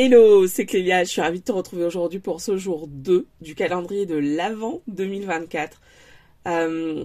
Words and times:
Hello, 0.00 0.46
c'est 0.46 0.64
Clélia, 0.64 1.02
je 1.02 1.08
suis 1.08 1.20
ravie 1.20 1.40
de 1.40 1.44
te 1.44 1.50
retrouver 1.50 1.84
aujourd'hui 1.84 2.20
pour 2.20 2.40
ce 2.40 2.56
jour 2.56 2.86
2 2.86 3.26
du 3.40 3.56
calendrier 3.56 4.06
de 4.06 4.14
l'Avent 4.14 4.80
2024. 4.86 5.80
Euh, 6.46 7.04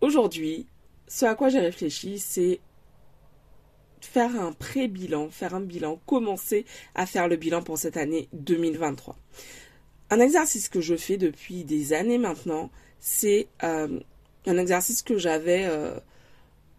aujourd'hui, 0.00 0.66
ce 1.06 1.26
à 1.26 1.36
quoi 1.36 1.48
j'ai 1.48 1.60
réfléchi, 1.60 2.18
c'est 2.18 2.58
faire 4.00 4.34
un 4.34 4.50
pré-bilan, 4.50 5.30
faire 5.30 5.54
un 5.54 5.60
bilan, 5.60 6.00
commencer 6.06 6.64
à 6.96 7.06
faire 7.06 7.28
le 7.28 7.36
bilan 7.36 7.62
pour 7.62 7.78
cette 7.78 7.96
année 7.96 8.28
2023. 8.32 9.14
Un 10.10 10.18
exercice 10.18 10.68
que 10.68 10.80
je 10.80 10.96
fais 10.96 11.18
depuis 11.18 11.62
des 11.62 11.92
années 11.92 12.18
maintenant, 12.18 12.72
c'est 12.98 13.46
euh, 13.62 14.00
un 14.44 14.58
exercice 14.58 15.04
que 15.04 15.18
j'avais 15.18 15.66
euh, 15.66 15.94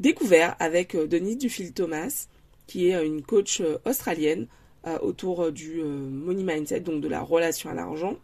découvert 0.02 0.58
avec 0.60 0.98
Denise 0.98 1.38
Dufil-Thomas, 1.38 2.28
qui 2.68 2.90
est 2.90 3.06
une 3.06 3.22
coach 3.22 3.62
australienne 3.86 4.50
autour 5.02 5.44
euh, 5.44 5.52
du 5.52 5.82
euh, 5.82 5.86
money 5.86 6.44
mindset, 6.44 6.82
donc 6.82 7.02
de 7.02 7.08
la 7.08 7.22
relation 7.22 7.70
à 7.70 7.74
l'argent, 7.74 8.18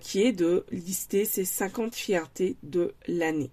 qui 0.00 0.22
est 0.22 0.32
de 0.32 0.64
lister 0.72 1.24
ses 1.24 1.44
50 1.44 1.94
fiertés 1.94 2.56
de 2.64 2.94
l'année. 3.06 3.50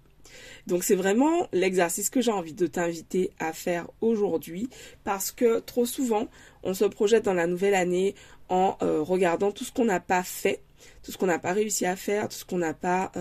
Donc 0.66 0.82
c'est 0.82 0.96
vraiment 0.96 1.46
l'exercice 1.52 2.10
que 2.10 2.20
j'ai 2.20 2.32
envie 2.32 2.52
de 2.52 2.66
t'inviter 2.66 3.30
à 3.38 3.52
faire 3.52 3.88
aujourd'hui 4.00 4.68
parce 5.04 5.30
que 5.30 5.60
trop 5.60 5.86
souvent 5.86 6.26
on 6.64 6.74
se 6.74 6.84
projette 6.84 7.26
dans 7.26 7.32
la 7.32 7.46
nouvelle 7.46 7.76
année 7.76 8.16
en 8.48 8.76
regardant 8.80 9.52
tout 9.52 9.62
ce 9.62 9.70
qu'on 9.70 9.84
n'a 9.84 10.00
pas 10.00 10.24
fait, 10.24 10.62
tout 11.04 11.12
ce 11.12 11.16
qu'on 11.16 11.26
n'a 11.26 11.38
pas 11.38 11.52
réussi 11.52 11.86
à 11.86 11.94
faire, 11.94 12.28
tout 12.28 12.38
ce 12.38 12.44
qu'on 12.44 12.58
n'a 12.58 12.74
pas, 12.74 13.12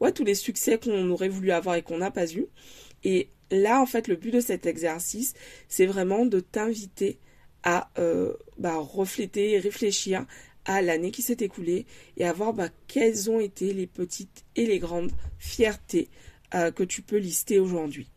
ouais, 0.00 0.10
tous 0.10 0.24
les 0.24 0.34
succès 0.34 0.78
qu'on 0.78 1.10
aurait 1.10 1.28
voulu 1.28 1.52
avoir 1.52 1.76
et 1.76 1.82
qu'on 1.82 1.98
n'a 1.98 2.10
pas 2.10 2.28
eu. 2.32 2.46
Et 3.04 3.28
là 3.52 3.80
en 3.80 3.86
fait 3.86 4.08
le 4.08 4.16
but 4.16 4.32
de 4.32 4.40
cet 4.40 4.66
exercice 4.66 5.34
c'est 5.68 5.86
vraiment 5.86 6.26
de 6.26 6.40
t'inviter 6.40 7.20
à 7.62 7.90
euh, 7.98 8.34
bah, 8.58 8.76
refléter 8.76 9.52
et 9.52 9.58
réfléchir 9.58 10.26
à 10.64 10.82
l'année 10.82 11.10
qui 11.10 11.22
s'est 11.22 11.38
écoulée 11.40 11.86
et 12.16 12.24
à 12.24 12.32
voir 12.32 12.52
bah, 12.52 12.68
quelles 12.86 13.30
ont 13.30 13.40
été 13.40 13.72
les 13.72 13.86
petites 13.86 14.44
et 14.56 14.66
les 14.66 14.78
grandes 14.78 15.10
fiertés 15.38 16.08
euh, 16.54 16.70
que 16.70 16.84
tu 16.84 17.02
peux 17.02 17.16
lister 17.16 17.58
aujourd'hui. 17.58 18.08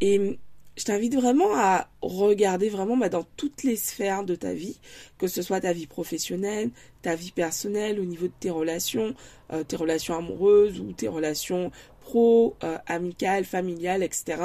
Et 0.00 0.38
je 0.76 0.84
t'invite 0.84 1.14
vraiment 1.14 1.54
à 1.54 1.90
regarder 2.00 2.70
vraiment 2.70 2.96
bah, 2.96 3.10
dans 3.10 3.24
toutes 3.36 3.64
les 3.64 3.76
sphères 3.76 4.24
de 4.24 4.34
ta 4.34 4.54
vie, 4.54 4.78
que 5.18 5.26
ce 5.26 5.42
soit 5.42 5.60
ta 5.60 5.74
vie 5.74 5.86
professionnelle, 5.86 6.70
ta 7.02 7.16
vie 7.16 7.32
personnelle, 7.32 8.00
au 8.00 8.04
niveau 8.04 8.28
de 8.28 8.32
tes 8.40 8.50
relations, 8.50 9.14
euh, 9.52 9.62
tes 9.62 9.76
relations 9.76 10.16
amoureuses 10.16 10.80
ou 10.80 10.92
tes 10.92 11.08
relations 11.08 11.70
pro, 12.00 12.56
amicales, 12.86 13.44
familiales, 13.44 14.02
etc. 14.02 14.42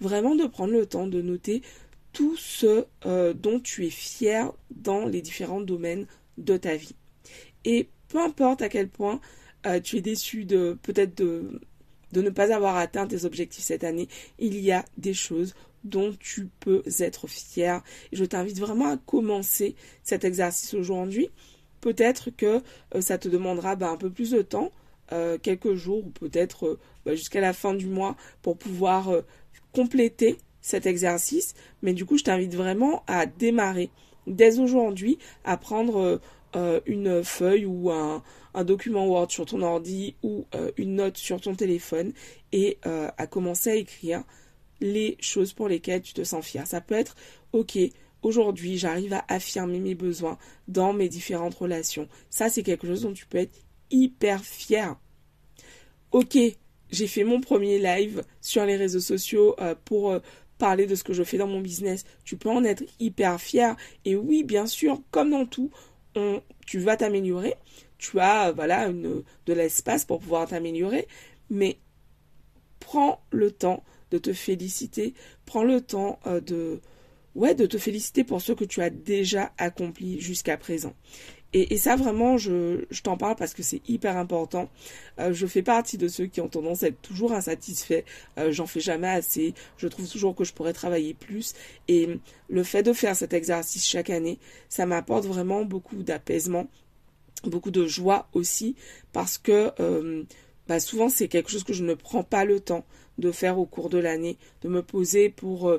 Vraiment 0.00 0.36
de 0.36 0.46
prendre 0.46 0.72
le 0.72 0.86
temps 0.86 1.08
de 1.08 1.20
noter 1.20 1.62
tout 2.12 2.36
ce 2.36 2.84
euh, 3.06 3.32
dont 3.32 3.60
tu 3.60 3.86
es 3.86 3.90
fier 3.90 4.52
dans 4.70 5.06
les 5.06 5.22
différents 5.22 5.60
domaines 5.60 6.06
de 6.36 6.56
ta 6.56 6.76
vie. 6.76 6.94
Et 7.64 7.88
peu 8.08 8.18
importe 8.18 8.62
à 8.62 8.68
quel 8.68 8.88
point 8.88 9.20
euh, 9.66 9.80
tu 9.80 9.96
es 9.96 10.00
déçu 10.00 10.44
de 10.44 10.78
peut-être 10.82 11.16
de, 11.16 11.60
ne 12.12 12.30
pas 12.30 12.54
avoir 12.54 12.76
atteint 12.76 13.06
tes 13.06 13.24
objectifs 13.24 13.64
cette 13.64 13.84
année, 13.84 14.08
il 14.38 14.58
y 14.60 14.72
a 14.72 14.84
des 14.96 15.14
choses 15.14 15.54
dont 15.84 16.14
tu 16.18 16.48
peux 16.60 16.82
être 16.98 17.26
fier. 17.26 17.82
Je 18.12 18.24
t'invite 18.24 18.58
vraiment 18.58 18.88
à 18.88 18.96
commencer 18.96 19.76
cet 20.02 20.24
exercice 20.24 20.74
aujourd'hui. 20.74 21.28
Peut-être 21.80 22.30
que 22.30 22.62
euh, 22.94 23.00
ça 23.00 23.18
te 23.18 23.28
demandera 23.28 23.76
bah, 23.76 23.90
un 23.90 23.96
peu 23.96 24.10
plus 24.10 24.30
de 24.30 24.42
temps, 24.42 24.70
quelques 25.42 25.72
jours 25.72 26.04
ou 26.04 26.10
peut-être 26.10 26.78
bah, 27.06 27.14
jusqu'à 27.14 27.40
la 27.40 27.54
fin 27.54 27.72
du 27.72 27.86
mois 27.86 28.14
pour 28.42 28.58
pouvoir 28.58 29.10
compléter 29.72 30.36
cet 30.68 30.86
exercice, 30.86 31.54
mais 31.82 31.94
du 31.94 32.04
coup, 32.04 32.18
je 32.18 32.24
t'invite 32.24 32.54
vraiment 32.54 33.02
à 33.06 33.26
démarrer 33.26 33.90
dès 34.26 34.58
aujourd'hui, 34.58 35.18
à 35.44 35.56
prendre 35.56 36.20
euh, 36.56 36.80
une 36.86 37.22
feuille 37.24 37.66
ou 37.66 37.90
un, 37.90 38.22
document 38.64 39.06
Word 39.06 39.30
sur 39.30 39.46
ton 39.46 39.62
ordi 39.62 40.16
ou 40.24 40.46
euh, 40.56 40.72
une 40.76 40.96
note 40.96 41.16
sur 41.16 41.40
ton 41.40 41.54
téléphone 41.54 42.12
et 42.50 42.78
euh, 42.86 43.08
à 43.16 43.28
commencer 43.28 43.70
à 43.70 43.74
écrire 43.76 44.24
les 44.80 45.16
choses 45.20 45.52
pour 45.52 45.68
lesquelles 45.68 46.02
tu 46.02 46.12
te 46.12 46.24
sens 46.24 46.44
fier. 46.44 46.66
Ça 46.66 46.80
peut 46.80 46.96
être, 46.96 47.14
ok, 47.52 47.78
aujourd'hui, 48.22 48.76
j'arrive 48.76 49.12
à 49.12 49.24
affirmer 49.28 49.78
mes 49.78 49.94
besoins 49.94 50.38
dans 50.66 50.92
mes 50.92 51.08
différentes 51.08 51.54
relations. 51.54 52.08
Ça, 52.30 52.48
c'est 52.48 52.64
quelque 52.64 52.86
chose 52.86 53.02
dont 53.02 53.12
tu 53.12 53.26
peux 53.26 53.38
être 53.38 53.58
hyper 53.90 54.42
fier. 54.42 54.96
Ok, 56.10 56.36
j'ai 56.90 57.06
fait 57.06 57.24
mon 57.24 57.40
premier 57.40 57.78
live 57.78 58.24
sur 58.40 58.64
les 58.64 58.76
réseaux 58.76 59.00
sociaux 59.00 59.54
pour 59.84 60.18
parler 60.58 60.86
de 60.86 60.94
ce 60.94 61.04
que 61.04 61.12
je 61.12 61.22
fais 61.22 61.38
dans 61.38 61.46
mon 61.46 61.60
business. 61.60 62.04
Tu 62.24 62.36
peux 62.36 62.50
en 62.50 62.64
être 62.64 62.82
hyper 63.00 63.40
fier. 63.40 63.76
Et 64.04 64.16
oui, 64.16 64.42
bien 64.42 64.66
sûr, 64.66 65.00
comme 65.10 65.30
dans 65.30 65.46
tout, 65.46 65.70
on, 66.14 66.42
tu 66.66 66.78
vas 66.78 66.96
t'améliorer. 66.96 67.54
Tu 67.96 68.20
as 68.20 68.52
voilà 68.52 68.86
une, 68.86 69.22
de 69.46 69.52
l'espace 69.52 70.04
pour 70.04 70.20
pouvoir 70.20 70.48
t'améliorer. 70.48 71.08
Mais 71.50 71.78
prends 72.80 73.20
le 73.30 73.50
temps 73.50 73.82
de 74.10 74.18
te 74.18 74.32
féliciter. 74.32 75.14
Prends 75.46 75.64
le 75.64 75.80
temps 75.80 76.18
euh, 76.26 76.40
de, 76.40 76.80
ouais, 77.34 77.54
de 77.54 77.66
te 77.66 77.78
féliciter 77.78 78.24
pour 78.24 78.40
ce 78.40 78.52
que 78.52 78.64
tu 78.64 78.82
as 78.82 78.90
déjà 78.90 79.52
accompli 79.58 80.20
jusqu'à 80.20 80.56
présent. 80.56 80.94
Et, 81.54 81.78
ça, 81.78 81.96
vraiment, 81.96 82.36
je, 82.36 82.84
t'en 83.02 83.16
parle 83.16 83.36
parce 83.36 83.54
que 83.54 83.62
c'est 83.62 83.80
hyper 83.88 84.18
important. 84.18 84.68
Euh, 85.18 85.32
je 85.32 85.46
fais 85.46 85.62
partie 85.62 85.96
de 85.96 86.06
ceux 86.06 86.26
qui 86.26 86.42
ont 86.42 86.48
tendance 86.48 86.82
à 86.82 86.88
être 86.88 87.00
toujours 87.00 87.32
insatisfaits. 87.32 88.02
Euh, 88.38 88.52
j'en 88.52 88.66
fais 88.66 88.80
jamais 88.80 89.08
assez. 89.08 89.54
Je 89.78 89.88
trouve 89.88 90.06
toujours 90.06 90.34
que 90.34 90.44
je 90.44 90.52
pourrais 90.52 90.74
travailler 90.74 91.14
plus. 91.14 91.54
Et 91.88 92.20
le 92.50 92.62
fait 92.62 92.82
de 92.82 92.92
faire 92.92 93.16
cet 93.16 93.32
exercice 93.32 93.86
chaque 93.86 94.10
année, 94.10 94.38
ça 94.68 94.84
m'apporte 94.84 95.24
vraiment 95.24 95.64
beaucoup 95.64 96.02
d'apaisement, 96.02 96.68
beaucoup 97.44 97.70
de 97.70 97.86
joie 97.86 98.28
aussi, 98.34 98.76
parce 99.14 99.38
que 99.38 99.72
euh, 99.80 100.24
bah 100.66 100.80
souvent 100.80 101.08
c'est 101.08 101.28
quelque 101.28 101.50
chose 101.50 101.64
que 101.64 101.72
je 101.72 101.82
ne 101.82 101.94
prends 101.94 102.24
pas 102.24 102.44
le 102.44 102.60
temps 102.60 102.84
de 103.16 103.32
faire 103.32 103.58
au 103.58 103.64
cours 103.64 103.88
de 103.88 103.96
l'année, 103.96 104.36
de 104.62 104.68
me 104.68 104.82
poser 104.82 105.30
pour 105.30 105.72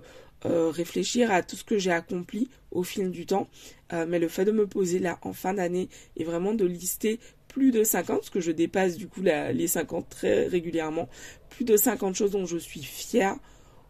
euh, 0.46 0.70
réfléchir 0.70 1.32
à 1.32 1.44
tout 1.44 1.56
ce 1.56 1.64
que 1.64 1.78
j'ai 1.78 1.92
accompli 1.92 2.50
au 2.72 2.84
fil 2.84 3.12
du 3.12 3.26
temps. 3.26 3.48
Euh, 3.94 4.06
mais 4.08 4.20
le 4.20 4.28
fait 4.28 4.46
de 4.46 4.52
me 4.52 4.68
poser 4.68 5.00
là 5.00 5.20
en 5.22 5.34
fin 5.34 5.54
d'année 5.54 5.90
et 6.16 6.24
vraiment 6.24 6.54
de 6.54 6.66
lister 6.66 7.20
plus 7.48 7.72
de 7.72 7.84
50, 7.84 8.20
parce 8.20 8.30
que 8.30 8.40
je 8.40 8.52
dépasse 8.52 8.96
du 8.96 9.08
coup 9.08 9.22
les 9.22 9.68
50 9.68 10.08
très 10.08 10.48
régulièrement, 10.48 11.10
plus 11.50 11.66
de 11.66 11.76
50 11.76 12.16
choses 12.16 12.32
dont 12.32 12.46
je 12.46 12.58
suis 12.58 12.84
fière, 12.84 13.36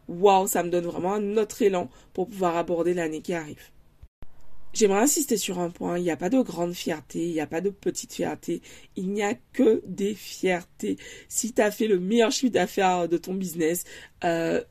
waouh, 0.07 0.47
ça 0.47 0.63
me 0.63 0.69
donne 0.69 0.85
vraiment 0.85 1.13
un 1.13 1.37
autre 1.37 1.61
élan 1.61 1.89
pour 2.13 2.27
pouvoir 2.27 2.55
aborder 2.57 2.93
l'année 2.93 3.21
qui 3.21 3.33
arrive. 3.33 3.61
J'aimerais 4.71 5.01
insister 5.01 5.35
sur 5.35 5.59
un 5.59 5.71
point, 5.71 5.97
il 5.97 6.03
n'y 6.03 6.11
a 6.11 6.17
pas 6.17 6.29
de 6.29 6.39
grande 6.41 6.73
fierté, 6.73 7.25
il 7.25 7.33
n'y 7.33 7.41
a 7.41 7.47
pas 7.47 7.59
de 7.59 7.71
petite 7.71 8.13
fierté, 8.13 8.61
il 8.95 9.09
n'y 9.09 9.23
a 9.23 9.33
que 9.51 9.81
des 9.85 10.13
fiertés. 10.13 10.97
Si 11.27 11.53
tu 11.53 11.61
as 11.61 11.71
fait 11.71 11.87
le 11.87 11.99
meilleur 11.99 12.31
chiffre 12.31 12.53
d'affaires 12.53 13.09
de 13.09 13.17
ton 13.17 13.33
business, 13.33 13.83
euh, 14.23 14.61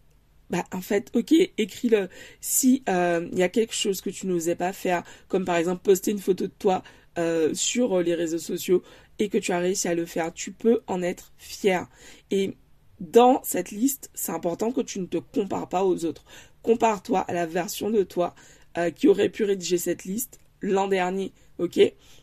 bah 0.50 0.64
en 0.72 0.80
fait, 0.80 1.10
ok, 1.14 1.32
écris-le. 1.58 2.08
Si 2.40 2.82
il 2.86 2.92
euh, 2.92 3.28
y 3.32 3.42
a 3.42 3.48
quelque 3.48 3.74
chose 3.74 4.00
que 4.00 4.10
tu 4.10 4.26
n'osais 4.26 4.56
pas 4.56 4.72
faire, 4.72 5.02
comme 5.28 5.44
par 5.44 5.56
exemple 5.56 5.82
poster 5.82 6.10
une 6.10 6.18
photo 6.18 6.46
de 6.46 6.52
toi 6.58 6.82
euh, 7.18 7.52
sur 7.54 8.00
les 8.00 8.14
réseaux 8.14 8.38
sociaux 8.38 8.82
et 9.18 9.28
que 9.28 9.38
tu 9.38 9.52
as 9.52 9.58
réussi 9.58 9.88
à 9.88 9.94
le 9.94 10.06
faire, 10.06 10.32
tu 10.32 10.52
peux 10.52 10.80
en 10.86 11.02
être 11.02 11.32
fier. 11.36 11.86
Et 12.30 12.56
dans 13.00 13.42
cette 13.44 13.70
liste, 13.70 14.10
c'est 14.14 14.32
important 14.32 14.72
que 14.72 14.80
tu 14.80 15.00
ne 15.00 15.06
te 15.06 15.18
compares 15.18 15.68
pas 15.68 15.84
aux 15.84 16.04
autres. 16.04 16.24
Compare-toi 16.62 17.20
à 17.20 17.32
la 17.32 17.46
version 17.46 17.90
de 17.90 18.02
toi 18.02 18.34
euh, 18.78 18.90
qui 18.90 19.08
aurait 19.08 19.28
pu 19.28 19.44
rédiger 19.44 19.78
cette 19.78 20.04
liste 20.04 20.40
l'an 20.60 20.88
dernier, 20.88 21.32
ok? 21.58 21.78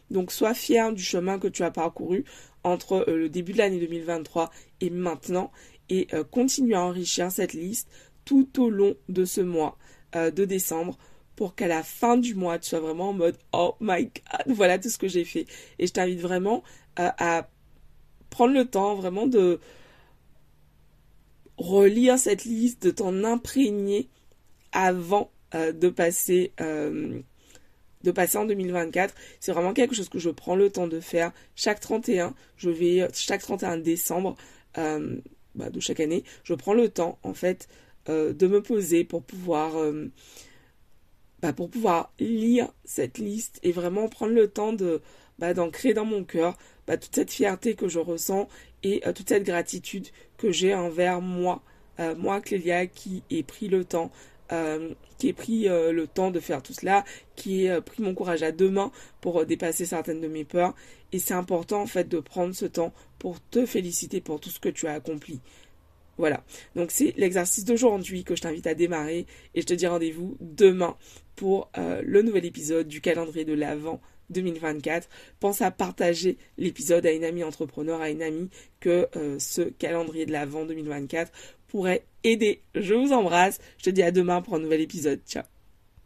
Donc 0.09 0.31
sois 0.31 0.53
fier 0.53 0.91
du 0.91 1.03
chemin 1.03 1.39
que 1.39 1.47
tu 1.47 1.63
as 1.63 1.71
parcouru 1.71 2.25
entre 2.63 3.05
le 3.07 3.29
début 3.29 3.53
de 3.53 3.59
l'année 3.59 3.79
2023 3.79 4.51
et 4.81 4.89
maintenant 4.89 5.51
et 5.87 6.07
continue 6.31 6.73
à 6.73 6.81
enrichir 6.81 7.31
cette 7.31 7.53
liste 7.53 7.87
tout 8.25 8.61
au 8.61 8.69
long 8.69 8.95
de 9.07 9.23
ce 9.23 9.41
mois 9.41 9.77
euh, 10.15 10.31
de 10.31 10.45
décembre 10.45 10.97
pour 11.35 11.55
qu'à 11.55 11.67
la 11.67 11.83
fin 11.83 12.17
du 12.17 12.33
mois, 12.33 12.59
tu 12.59 12.69
sois 12.69 12.79
vraiment 12.79 13.09
en 13.09 13.13
mode 13.13 13.37
Oh 13.53 13.75
my 13.79 14.05
god, 14.05 14.13
voilà 14.55 14.79
tout 14.79 14.89
ce 14.89 14.97
que 14.97 15.07
j'ai 15.07 15.25
fait. 15.25 15.45
Et 15.79 15.87
je 15.87 15.93
t'invite 15.93 16.19
vraiment 16.19 16.63
euh, 16.99 17.09
à 17.17 17.49
prendre 18.29 18.53
le 18.53 18.66
temps 18.66 18.95
vraiment 18.95 19.27
de 19.27 19.59
relire 21.57 22.17
cette 22.17 22.43
liste, 22.45 22.83
de 22.83 22.91
t'en 22.91 23.23
imprégner 23.23 24.09
avant 24.71 25.31
euh, 25.53 25.71
de 25.71 25.89
passer 25.89 26.51
de 26.59 28.11
passer 28.11 28.37
en 28.37 28.45
2024. 28.45 29.16
C'est 29.39 29.51
vraiment 29.51 29.73
quelque 29.73 29.95
chose 29.95 30.09
que 30.09 30.19
je 30.19 30.29
prends 30.29 30.55
le 30.55 30.69
temps 30.69 30.87
de 30.87 30.99
faire 30.99 31.31
chaque 31.55 31.79
31. 31.79 32.35
Je 32.55 32.69
vais 32.69 33.07
chaque 33.13 33.41
31 33.41 33.78
décembre 33.78 34.35
bah, 35.55 35.69
de 35.69 35.79
chaque 35.79 36.01
année, 36.01 36.23
je 36.43 36.53
prends 36.53 36.73
le 36.73 36.89
temps 36.89 37.17
en 37.23 37.33
fait 37.33 37.69
euh, 38.09 38.34
de 38.34 38.46
me 38.47 38.61
poser 38.61 39.03
pour 39.03 39.23
pouvoir 39.23 39.78
euh, 39.78 40.11
bah, 41.41 41.53
pour 41.53 41.69
pouvoir 41.69 42.13
lire 42.19 42.72
cette 42.84 43.17
liste 43.17 43.59
et 43.63 43.72
vraiment 43.72 44.07
prendre 44.07 44.34
le 44.34 44.47
temps 44.47 44.73
de 44.73 45.02
bah, 45.40 45.53
d'ancrer 45.53 45.93
dans 45.93 46.05
mon 46.05 46.23
cœur 46.23 46.55
bah, 46.85 46.97
toute 46.97 47.16
cette 47.16 47.31
fierté 47.31 47.73
que 47.73 47.87
je 47.87 47.97
ressens 47.97 48.47
et 48.84 49.02
euh, 49.07 49.13
toute 49.13 49.29
cette 49.29 49.43
gratitude 49.43 50.07
que 50.37 50.52
j'ai 50.52 50.75
envers 50.75 51.22
moi 51.22 51.61
moi 52.17 52.41
Clélia 52.41 52.87
qui 52.87 53.23
ai 53.29 53.41
pris 53.41 53.69
le 53.69 53.85
temps 53.85 54.11
qui 55.17 55.29
ait 55.29 55.34
pris 55.34 55.63
le 55.69 56.07
temps 56.07 56.29
de 56.29 56.41
faire 56.41 56.61
tout 56.61 56.73
cela, 56.73 57.05
qui 57.35 57.69
euh, 57.69 57.79
pris 57.81 58.03
mon 58.03 58.13
courage 58.13 58.43
à 58.43 58.52
deux 58.52 58.69
mains 58.69 58.91
pour 59.22 59.46
dépasser 59.46 59.85
certaines 59.85 60.19
de 60.22 60.28
mes 60.28 60.43
peurs. 60.43 60.75
Et 61.13 61.19
c'est 61.19 61.34
important 61.34 61.81
en 61.81 61.87
fait 61.87 62.09
de 62.09 62.19
prendre 62.19 62.53
ce 62.53 62.66
temps 62.66 62.93
pour 63.17 63.40
te 63.49 63.66
féliciter 63.66 64.22
pour 64.22 64.40
tout 64.40 64.49
ce 64.49 64.59
que 64.59 64.69
tu 64.69 64.87
as 64.87 64.93
accompli. 64.93 65.40
Voilà. 66.17 66.44
Donc 66.76 66.91
c'est 66.91 67.14
l'exercice 67.17 67.66
d'aujourd'hui 67.66 68.23
que 68.23 68.35
je 68.35 68.41
t'invite 68.41 68.67
à 68.67 68.73
démarrer 68.73 69.26
et 69.53 69.62
je 69.62 69.66
te 69.66 69.73
dis 69.73 69.88
rendez-vous 69.88 70.38
demain 70.40 70.96
pour 71.35 71.70
le 71.76 72.22
nouvel 72.22 72.46
épisode 72.46 72.88
du 72.88 73.02
calendrier 73.02 73.44
de 73.46 73.53
l'Avent 73.53 74.00
2024. 74.29 75.09
Pense 75.40 75.62
à 75.62 75.72
partager 75.72 76.38
l'épisode 76.58 77.06
à 77.06 77.12
une 77.12 77.26
amie 77.26 77.44
entrepreneur, 77.44 78.02
à 78.02 78.09
une 78.09 78.22
amie 78.22 78.50
que 78.79 79.09
ce 79.40 79.62
calendrier 79.64 80.26
de 80.26 80.32
l'Avent 80.32 80.66
2024 80.66 81.32
pourrait 81.67 82.06
aider. 82.23 82.62
Je 82.73 82.94
vous 82.94 83.12
embrasse. 83.12 83.59
Je 83.78 83.84
te 83.84 83.90
dis 83.90 84.03
à 84.03 84.12
demain 84.12 84.41
pour 84.41 84.56
un 84.56 84.59
nouvel 84.59 84.82
épisode. 84.82 85.20
Ciao. 85.28 85.54